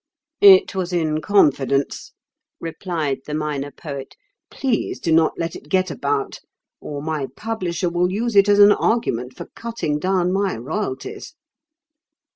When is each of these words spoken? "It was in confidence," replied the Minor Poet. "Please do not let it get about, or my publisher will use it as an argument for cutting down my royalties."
"It 0.41 0.73
was 0.73 0.91
in 0.93 1.21
confidence," 1.21 2.13
replied 2.59 3.19
the 3.27 3.35
Minor 3.35 3.69
Poet. 3.69 4.15
"Please 4.49 4.99
do 4.99 5.11
not 5.11 5.37
let 5.37 5.55
it 5.55 5.69
get 5.69 5.91
about, 5.91 6.39
or 6.79 7.03
my 7.03 7.27
publisher 7.35 7.87
will 7.87 8.11
use 8.11 8.35
it 8.35 8.49
as 8.49 8.57
an 8.57 8.71
argument 8.71 9.37
for 9.37 9.45
cutting 9.55 9.99
down 9.99 10.33
my 10.33 10.55
royalties." 10.57 11.35